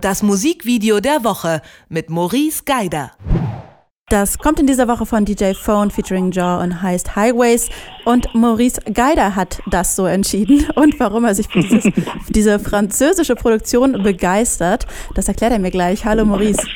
Das 0.00 0.22
Musikvideo 0.22 1.00
der 1.00 1.24
Woche 1.24 1.60
mit 1.90 2.08
Maurice 2.08 2.62
Geider. 2.64 3.12
Das 4.08 4.38
kommt 4.38 4.58
in 4.58 4.66
dieser 4.66 4.88
Woche 4.88 5.04
von 5.04 5.26
DJ 5.26 5.52
Phone 5.52 5.90
featuring 5.90 6.30
Jaw 6.30 6.62
und 6.62 6.80
heißt 6.80 7.16
Highways. 7.16 7.68
Und 8.06 8.34
Maurice 8.34 8.80
Geider 8.92 9.36
hat 9.36 9.60
das 9.70 9.96
so 9.96 10.06
entschieden. 10.06 10.66
Und 10.74 10.98
warum 10.98 11.24
er 11.24 11.34
sich 11.34 11.48
für, 11.48 11.60
dieses, 11.60 11.84
für 11.84 12.32
diese 12.32 12.58
französische 12.58 13.34
Produktion 13.34 14.02
begeistert, 14.02 14.86
das 15.14 15.28
erklärt 15.28 15.52
er 15.52 15.58
mir 15.58 15.70
gleich. 15.70 16.04
Hallo 16.04 16.24
Maurice. 16.24 16.66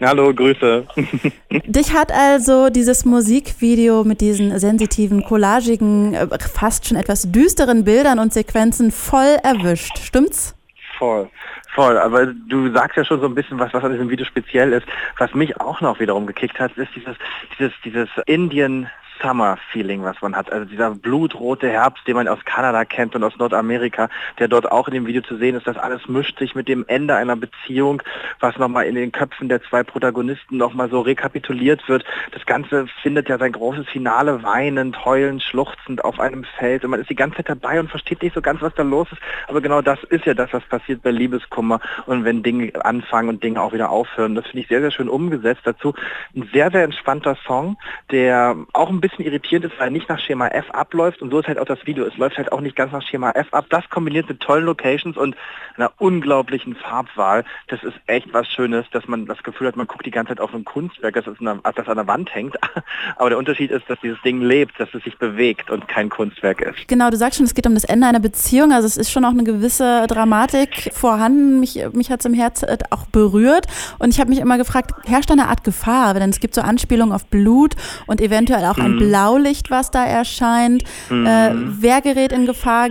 Hallo, 0.00 0.34
Grüße. 0.34 0.84
Dich 1.66 1.94
hat 1.94 2.10
also 2.10 2.70
dieses 2.70 3.04
Musikvideo 3.04 4.02
mit 4.04 4.20
diesen 4.20 4.58
sensitiven, 4.58 5.22
collagigen, 5.22 6.14
äh, 6.14 6.26
fast 6.40 6.88
schon 6.88 6.96
etwas 6.96 7.30
düsteren 7.30 7.84
Bildern 7.84 8.18
und 8.18 8.32
Sequenzen 8.32 8.90
voll 8.90 9.38
erwischt. 9.42 9.98
Stimmt's? 9.98 10.54
Voll. 11.02 11.28
Voll, 11.74 11.98
aber 11.98 12.26
du 12.26 12.72
sagst 12.72 12.96
ja 12.96 13.04
schon 13.04 13.18
so 13.18 13.26
ein 13.26 13.34
bisschen 13.34 13.58
was, 13.58 13.74
was 13.74 13.82
an 13.82 13.90
diesem 13.90 14.08
Video 14.08 14.24
speziell 14.24 14.72
ist. 14.72 14.86
Was 15.18 15.34
mich 15.34 15.60
auch 15.60 15.80
noch 15.80 15.98
wiederum 15.98 16.28
gekickt 16.28 16.60
hat, 16.60 16.70
ist 16.76 16.94
dieses, 16.94 17.16
dieses, 17.58 17.72
dieses 17.84 18.08
Indian 18.26 18.88
Summer-Feeling, 19.22 20.02
was 20.02 20.20
man 20.20 20.36
hat. 20.36 20.52
Also 20.52 20.66
dieser 20.66 20.90
blutrote 20.90 21.68
Herbst, 21.68 22.06
den 22.06 22.16
man 22.16 22.28
aus 22.28 22.44
Kanada 22.44 22.84
kennt 22.84 23.14
und 23.14 23.24
aus 23.24 23.36
Nordamerika, 23.38 24.08
der 24.38 24.48
dort 24.48 24.70
auch 24.70 24.88
in 24.88 24.94
dem 24.94 25.06
Video 25.06 25.22
zu 25.22 25.36
sehen 25.36 25.56
ist, 25.56 25.66
das 25.66 25.76
alles 25.76 26.08
mischt 26.08 26.38
sich 26.38 26.54
mit 26.54 26.68
dem 26.68 26.84
Ende 26.88 27.14
einer 27.14 27.36
Beziehung, 27.36 28.02
was 28.40 28.58
nochmal 28.58 28.86
in 28.86 28.94
den 28.94 29.12
Köpfen 29.12 29.48
der 29.48 29.62
zwei 29.62 29.82
Protagonisten 29.82 30.56
nochmal 30.56 30.90
so 30.90 31.00
rekapituliert 31.00 31.88
wird. 31.88 32.04
Das 32.32 32.44
Ganze 32.46 32.86
findet 33.02 33.28
ja 33.28 33.38
sein 33.38 33.52
großes 33.52 33.88
Finale 33.88 34.42
weinend, 34.42 35.04
heulend, 35.04 35.42
schluchzend 35.42 36.04
auf 36.04 36.18
einem 36.18 36.44
Feld 36.58 36.84
und 36.84 36.90
man 36.90 37.00
ist 37.00 37.10
die 37.10 37.14
ganze 37.14 37.36
Zeit 37.36 37.48
dabei 37.48 37.80
und 37.80 37.90
versteht 37.90 38.22
nicht 38.22 38.34
so 38.34 38.42
ganz, 38.42 38.60
was 38.60 38.74
da 38.74 38.82
los 38.82 39.08
ist. 39.12 39.20
Aber 39.48 39.60
genau 39.60 39.82
das 39.82 40.02
ist 40.04 40.24
ja 40.26 40.34
das, 40.34 40.52
was 40.52 40.64
passiert 40.64 41.02
bei 41.02 41.10
Liebeskummer 41.10 41.80
und 42.06 42.24
wenn 42.24 42.42
Dinge 42.42 42.72
anfangen 42.84 43.28
und 43.28 43.42
Dinge 43.42 43.60
auch 43.60 43.72
wieder 43.72 43.90
aufhören. 43.90 44.34
Das 44.34 44.46
finde 44.46 44.60
ich 44.60 44.68
sehr, 44.68 44.80
sehr 44.80 44.90
schön 44.90 45.08
umgesetzt. 45.08 45.62
Dazu 45.64 45.94
ein 46.34 46.48
sehr, 46.52 46.70
sehr 46.70 46.84
entspannter 46.84 47.36
Song, 47.46 47.76
der 48.10 48.56
auch 48.72 48.88
ein 48.88 49.00
bisschen 49.00 49.11
bisschen 49.12 49.26
irritierend 49.26 49.66
ist, 49.66 49.78
weil 49.78 49.88
er 49.88 49.90
nicht 49.90 50.08
nach 50.08 50.18
Schema 50.18 50.48
F 50.48 50.70
abläuft 50.70 51.22
und 51.22 51.30
so 51.30 51.40
ist 51.40 51.48
halt 51.48 51.58
auch 51.58 51.64
das 51.64 51.86
Video. 51.86 52.04
Es 52.04 52.16
läuft 52.16 52.38
halt 52.38 52.52
auch 52.52 52.60
nicht 52.60 52.76
ganz 52.76 52.92
nach 52.92 53.02
Schema 53.02 53.30
F 53.30 53.48
ab. 53.52 53.66
Das 53.68 53.88
kombiniert 53.90 54.28
mit 54.28 54.40
tollen 54.40 54.64
Locations 54.64 55.16
und 55.16 55.36
einer 55.76 55.92
unglaublichen 55.98 56.74
Farbwahl, 56.74 57.44
das 57.68 57.82
ist 57.82 57.94
echt 58.06 58.32
was 58.32 58.46
Schönes, 58.48 58.86
dass 58.92 59.06
man 59.08 59.26
das 59.26 59.42
Gefühl 59.42 59.68
hat, 59.68 59.76
man 59.76 59.86
guckt 59.86 60.04
die 60.04 60.10
ganze 60.10 60.30
Zeit 60.30 60.40
auf 60.40 60.54
ein 60.54 60.64
Kunstwerk, 60.64 61.14
das, 61.14 61.24
eine, 61.26 61.60
das 61.62 61.88
an 61.88 61.96
der 61.96 62.06
Wand 62.06 62.34
hängt. 62.34 62.56
Aber 63.16 63.30
der 63.30 63.38
Unterschied 63.38 63.70
ist, 63.70 63.88
dass 63.88 63.98
dieses 64.00 64.20
Ding 64.22 64.40
lebt, 64.40 64.78
dass 64.78 64.92
es 64.94 65.02
sich 65.04 65.18
bewegt 65.18 65.70
und 65.70 65.88
kein 65.88 66.08
Kunstwerk 66.08 66.60
ist. 66.60 66.88
Genau, 66.88 67.10
du 67.10 67.16
sagst 67.16 67.38
schon, 67.38 67.46
es 67.46 67.54
geht 67.54 67.66
um 67.66 67.74
das 67.74 67.84
Ende 67.84 68.06
einer 68.06 68.20
Beziehung. 68.20 68.72
Also 68.72 68.86
es 68.86 68.96
ist 68.96 69.10
schon 69.10 69.24
auch 69.24 69.30
eine 69.30 69.44
gewisse 69.44 70.06
Dramatik 70.08 70.90
vorhanden. 70.92 71.60
Mich, 71.60 71.82
mich 71.92 72.10
hat 72.10 72.20
es 72.20 72.26
im 72.26 72.34
Herz 72.34 72.62
äh, 72.62 72.78
auch 72.90 73.06
berührt. 73.06 73.66
Und 73.98 74.12
ich 74.12 74.20
habe 74.20 74.30
mich 74.30 74.40
immer 74.40 74.58
gefragt, 74.58 74.92
herrscht 75.06 75.30
da 75.30 75.34
eine 75.34 75.48
Art 75.48 75.64
Gefahr? 75.64 76.14
Denn 76.14 76.30
es 76.30 76.40
gibt 76.40 76.54
so 76.54 76.60
Anspielungen 76.60 77.14
auf 77.14 77.26
Blut 77.26 77.74
und 78.06 78.20
eventuell 78.20 78.64
auch 78.66 78.78
ein 78.78 79.01
Blaulicht, 79.02 79.70
was 79.70 79.90
da 79.90 80.04
erscheint. 80.04 80.84
Mhm. 81.10 81.26
Äh, 81.26 81.50
wer 81.80 82.00
gerät 82.00 82.32
in 82.32 82.46
Gefahr? 82.46 82.90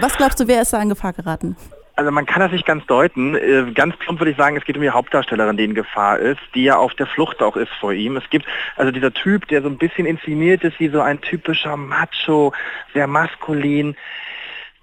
Was 0.00 0.16
glaubst 0.16 0.40
du, 0.40 0.48
wer 0.48 0.62
ist 0.62 0.72
da 0.72 0.82
in 0.82 0.88
Gefahr 0.88 1.12
geraten? 1.12 1.56
Also 1.96 2.10
man 2.10 2.26
kann 2.26 2.40
das 2.40 2.52
nicht 2.52 2.66
ganz 2.66 2.84
deuten. 2.86 3.34
Äh, 3.34 3.72
ganz 3.72 3.96
plump 3.96 4.20
würde 4.20 4.32
ich 4.32 4.36
sagen, 4.36 4.56
es 4.56 4.64
geht 4.64 4.76
um 4.76 4.82
die 4.82 4.90
Hauptdarstellerin, 4.90 5.56
die 5.56 5.64
in 5.64 5.74
Gefahr 5.74 6.18
ist, 6.18 6.40
die 6.54 6.64
ja 6.64 6.76
auf 6.76 6.92
der 6.94 7.06
Flucht 7.06 7.42
auch 7.42 7.56
ist 7.56 7.72
vor 7.80 7.94
ihm. 7.94 8.18
Es 8.18 8.28
gibt 8.28 8.44
also 8.76 8.92
dieser 8.92 9.14
Typ, 9.14 9.48
der 9.48 9.62
so 9.62 9.68
ein 9.68 9.78
bisschen 9.78 10.04
inszeniert 10.04 10.62
ist 10.62 10.78
wie 10.78 10.88
so 10.88 11.00
ein 11.00 11.22
typischer 11.22 11.76
Macho, 11.78 12.52
sehr 12.92 13.06
maskulin, 13.06 13.96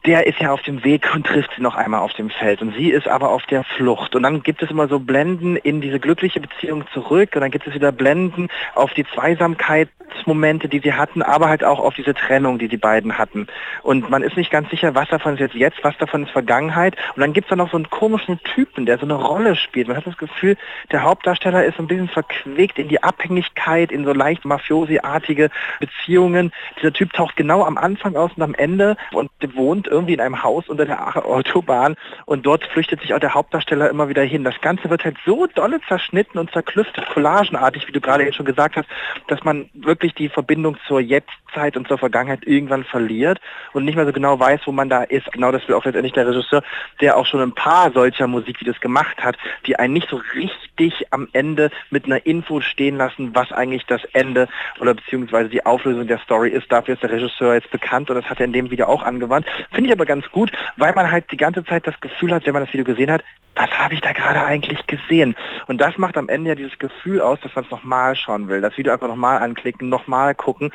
der 0.05 0.27
ist 0.27 0.39
ja 0.39 0.51
auf 0.51 0.61
dem 0.63 0.83
Weg 0.83 1.09
und 1.15 1.25
trifft 1.25 1.51
sie 1.55 1.61
noch 1.61 1.75
einmal 1.75 2.01
auf 2.01 2.13
dem 2.13 2.29
Feld. 2.29 2.61
Und 2.61 2.75
sie 2.75 2.89
ist 2.89 3.07
aber 3.07 3.29
auf 3.29 3.45
der 3.45 3.63
Flucht. 3.63 4.15
Und 4.15 4.23
dann 4.23 4.43
gibt 4.43 4.61
es 4.61 4.69
immer 4.69 4.87
so 4.89 4.99
Blenden 4.99 5.55
in 5.55 5.79
diese 5.79 5.99
glückliche 5.99 6.41
Beziehung 6.41 6.83
zurück. 6.93 7.31
Und 7.35 7.41
dann 7.41 7.51
gibt 7.51 7.67
es 7.67 7.73
wieder 7.73 7.93
Blenden 7.93 8.49
auf 8.75 8.93
die 8.93 9.05
Zweisamkeitsmomente, 9.05 10.67
die 10.67 10.79
sie 10.79 10.93
hatten, 10.93 11.21
aber 11.21 11.47
halt 11.47 11.63
auch 11.63 11.79
auf 11.79 11.95
diese 11.95 12.13
Trennung, 12.13 12.59
die 12.59 12.67
die 12.67 12.77
beiden 12.77 13.17
hatten. 13.17 13.47
Und 13.81 14.09
man 14.09 14.23
ist 14.23 14.35
nicht 14.35 14.51
ganz 14.51 14.69
sicher, 14.69 14.93
was 14.93 15.07
davon 15.07 15.35
ist 15.35 15.39
jetzt 15.39 15.55
jetzt, 15.55 15.83
was 15.83 15.97
davon 15.97 16.23
ist 16.23 16.31
Vergangenheit. 16.31 16.97
Und 17.15 17.21
dann 17.21 17.31
gibt 17.31 17.45
es 17.45 17.49
da 17.49 17.55
noch 17.55 17.71
so 17.71 17.77
einen 17.77 17.89
komischen 17.89 18.39
Typen, 18.43 18.85
der 18.85 18.97
so 18.97 19.05
eine 19.05 19.15
Rolle 19.15 19.55
spielt. 19.55 19.87
Man 19.87 19.95
hat 19.95 20.05
das 20.05 20.17
Gefühl, 20.17 20.57
der 20.91 21.03
Hauptdarsteller 21.03 21.63
ist 21.63 21.77
so 21.77 21.83
ein 21.83 21.87
bisschen 21.87 22.09
verquickt 22.09 22.77
in 22.77 22.89
die 22.89 23.01
Abhängigkeit, 23.01 23.89
in 23.89 24.03
so 24.03 24.11
leicht 24.11 24.43
mafiosi-artige 24.43 25.49
Beziehungen. 25.79 26.51
Dieser 26.79 26.91
Typ 26.91 27.13
taucht 27.13 27.37
genau 27.37 27.63
am 27.63 27.77
Anfang 27.77 28.17
aus 28.17 28.31
und 28.35 28.43
am 28.43 28.53
Ende 28.53 28.97
und 29.13 29.31
wohnt 29.55 29.87
irgendwie 29.93 30.13
in 30.13 30.19
einem 30.19 30.43
Haus 30.43 30.67
unter 30.67 30.85
der 30.85 31.25
Autobahn 31.25 31.95
und 32.25 32.45
dort 32.45 32.65
flüchtet 32.65 33.01
sich 33.01 33.13
auch 33.13 33.19
der 33.19 33.33
Hauptdarsteller 33.33 33.89
immer 33.89 34.09
wieder 34.09 34.23
hin. 34.23 34.43
Das 34.43 34.59
Ganze 34.59 34.89
wird 34.89 35.05
halt 35.05 35.17
so 35.25 35.45
dolle 35.47 35.79
zerschnitten 35.87 36.39
und 36.39 36.51
zerklüftet, 36.51 37.05
collagenartig, 37.13 37.87
wie 37.87 37.91
du 37.91 38.01
gerade 38.01 38.31
schon 38.33 38.45
gesagt 38.45 38.75
hast, 38.75 38.89
dass 39.27 39.43
man 39.43 39.69
wirklich 39.73 40.13
die 40.15 40.29
Verbindung 40.29 40.77
zur 40.87 40.99
Jetztzeit 40.99 41.77
und 41.77 41.87
zur 41.87 41.99
Vergangenheit 41.99 42.45
irgendwann 42.45 42.83
verliert 42.83 43.39
und 43.73 43.85
nicht 43.85 43.95
mehr 43.95 44.05
so 44.05 44.11
genau 44.11 44.39
weiß, 44.39 44.61
wo 44.65 44.71
man 44.71 44.89
da 44.89 45.03
ist. 45.03 45.31
Genau 45.31 45.51
das 45.51 45.67
will 45.67 45.75
auch 45.75 45.85
letztendlich 45.85 46.13
der 46.13 46.27
Regisseur, 46.27 46.63
der 46.99 47.15
auch 47.15 47.25
schon 47.25 47.41
ein 47.41 47.53
paar 47.53 47.91
solcher 47.91 48.27
Musikvideos 48.27 48.79
gemacht 48.79 49.23
hat, 49.23 49.37
die 49.67 49.77
einen 49.77 49.93
nicht 49.93 50.09
so 50.09 50.19
richtig 50.33 51.05
am 51.11 51.27
Ende 51.33 51.69
mit 51.91 52.05
einer 52.05 52.25
Info 52.25 52.61
stehen 52.61 52.97
lassen, 52.97 53.35
was 53.35 53.51
eigentlich 53.51 53.85
das 53.85 54.03
Ende 54.13 54.47
oder 54.79 54.95
beziehungsweise 54.95 55.49
die 55.49 55.65
Auflösung 55.65 56.07
der 56.07 56.19
Story 56.19 56.49
ist. 56.49 56.71
Dafür 56.71 56.95
ist 56.95 57.03
der 57.03 57.11
Regisseur 57.11 57.53
jetzt 57.53 57.69
bekannt 57.69 58.09
und 58.09 58.15
das 58.15 58.25
hat 58.25 58.39
er 58.39 58.45
in 58.45 58.53
dem 58.53 58.71
Video 58.71 58.87
auch 58.87 59.03
angewandt. 59.03 59.45
Finde 59.71 59.82
Finde 59.83 59.95
ich 59.95 59.99
aber 59.99 60.05
ganz 60.05 60.31
gut, 60.31 60.49
weil 60.77 60.93
man 60.93 61.11
halt 61.11 61.29
die 61.29 61.35
ganze 61.35 61.65
Zeit 61.65 61.85
das 61.85 61.99
Gefühl 61.99 62.33
hat, 62.33 62.45
wenn 62.45 62.53
man 62.53 62.63
das 62.63 62.71
Video 62.71 62.85
gesehen 62.85 63.11
hat, 63.11 63.21
was 63.53 63.69
habe 63.71 63.93
ich 63.93 63.99
da 63.99 64.13
gerade 64.13 64.41
eigentlich 64.41 64.87
gesehen? 64.87 65.35
Und 65.67 65.81
das 65.81 65.97
macht 65.97 66.15
am 66.15 66.29
Ende 66.29 66.51
ja 66.51 66.55
dieses 66.55 66.79
Gefühl 66.79 67.19
aus, 67.19 67.37
dass 67.41 67.53
man 67.53 67.65
es 67.65 67.69
nochmal 67.69 68.15
schauen 68.15 68.47
will. 68.47 68.61
Das 68.61 68.77
Video 68.77 68.93
einfach 68.93 69.09
nochmal 69.09 69.41
anklicken, 69.41 69.89
nochmal 69.89 70.35
gucken. 70.35 70.71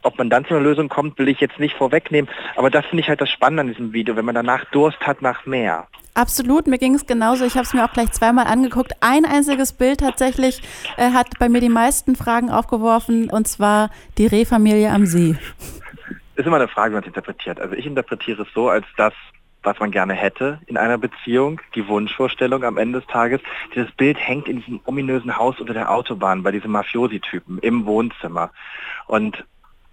Ob 0.00 0.16
man 0.16 0.30
dann 0.30 0.46
zu 0.46 0.54
einer 0.54 0.62
Lösung 0.62 0.88
kommt, 0.88 1.18
will 1.18 1.28
ich 1.28 1.38
jetzt 1.38 1.60
nicht 1.60 1.76
vorwegnehmen. 1.76 2.30
Aber 2.54 2.70
das 2.70 2.86
finde 2.86 3.02
ich 3.02 3.10
halt 3.10 3.20
das 3.20 3.28
Spannende 3.28 3.60
an 3.60 3.68
diesem 3.68 3.92
Video, 3.92 4.16
wenn 4.16 4.24
man 4.24 4.34
danach 4.34 4.64
Durst 4.70 5.06
hat 5.06 5.20
nach 5.20 5.44
mehr. 5.44 5.86
Absolut, 6.14 6.66
mir 6.66 6.78
ging 6.78 6.94
es 6.94 7.06
genauso. 7.06 7.44
Ich 7.44 7.56
habe 7.56 7.64
es 7.64 7.74
mir 7.74 7.84
auch 7.84 7.92
gleich 7.92 8.10
zweimal 8.12 8.46
angeguckt. 8.46 8.92
Ein 9.00 9.26
einziges 9.26 9.74
Bild 9.74 10.00
tatsächlich 10.00 10.62
äh, 10.96 11.10
hat 11.10 11.38
bei 11.38 11.50
mir 11.50 11.60
die 11.60 11.68
meisten 11.68 12.16
Fragen 12.16 12.48
aufgeworfen, 12.48 13.28
und 13.28 13.46
zwar 13.48 13.90
die 14.16 14.26
Rehfamilie 14.26 14.88
am 14.88 15.04
See 15.04 15.36
ist 16.46 16.48
immer 16.48 16.58
eine 16.58 16.68
Frage, 16.68 16.92
wie 16.92 16.94
man 16.94 17.02
es 17.02 17.08
interpretiert. 17.08 17.60
Also 17.60 17.74
ich 17.74 17.86
interpretiere 17.86 18.42
es 18.42 18.48
so, 18.54 18.68
als 18.68 18.86
das, 18.96 19.12
was 19.64 19.78
man 19.80 19.90
gerne 19.90 20.14
hätte 20.14 20.60
in 20.66 20.76
einer 20.76 20.96
Beziehung, 20.96 21.60
die 21.74 21.88
Wunschvorstellung 21.88 22.62
am 22.62 22.78
Ende 22.78 23.00
des 23.00 23.08
Tages. 23.08 23.40
Dieses 23.74 23.90
Bild 23.92 24.16
hängt 24.16 24.46
in 24.46 24.60
diesem 24.60 24.80
ominösen 24.84 25.36
Haus 25.36 25.58
unter 25.58 25.74
der 25.74 25.90
Autobahn 25.90 26.44
bei 26.44 26.52
diesem 26.52 26.70
Mafiosi-Typen 26.70 27.58
im 27.58 27.84
Wohnzimmer. 27.84 28.52
Und 29.08 29.44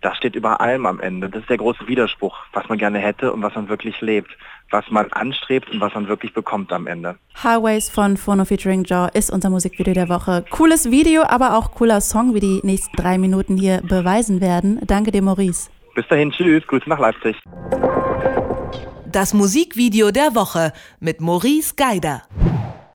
das 0.01 0.15
steht 0.17 0.35
über 0.35 0.61
allem 0.61 0.85
am 0.85 0.99
Ende. 0.99 1.27
Das 1.27 1.41
ist 1.41 1.49
der 1.49 1.57
große 1.57 1.87
Widerspruch, 1.87 2.37
was 2.51 2.69
man 2.69 2.77
gerne 2.77 2.99
hätte 2.99 3.33
und 3.33 3.41
was 3.41 3.55
man 3.55 3.67
wirklich 3.67 3.99
lebt, 4.01 4.29
was 4.69 4.85
man 4.91 5.11
anstrebt 5.11 5.71
und 5.71 5.81
was 5.81 5.95
man 5.95 6.07
wirklich 6.07 6.35
bekommt 6.35 6.71
am 6.71 6.85
Ende. 6.85 7.15
Highways 7.41 7.89
von 7.89 8.15
Phono 8.15 8.45
featuring 8.45 8.83
Jaw 8.83 9.09
ist 9.11 9.31
unser 9.31 9.49
Musikvideo 9.49 9.95
der 9.95 10.09
Woche. 10.09 10.45
Cooles 10.51 10.91
Video, 10.91 11.23
aber 11.23 11.57
auch 11.57 11.71
cooler 11.71 11.99
Song, 11.99 12.35
wie 12.35 12.41
die 12.41 12.59
nächsten 12.63 12.95
drei 12.95 13.17
Minuten 13.17 13.57
hier 13.57 13.81
beweisen 13.81 14.39
werden. 14.39 14.79
Danke 14.85 15.11
dir, 15.11 15.23
Maurice. 15.23 15.71
Bis 15.95 16.07
dahin, 16.07 16.31
tschüss, 16.31 16.65
Grüße 16.65 16.89
nach 16.89 16.99
Leipzig. 16.99 17.35
Das 19.05 19.33
Musikvideo 19.33 20.09
der 20.11 20.33
Woche 20.33 20.73
mit 20.99 21.21
Maurice 21.21 21.75
Geider. 21.75 22.23